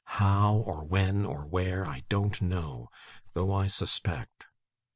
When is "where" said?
1.45-1.85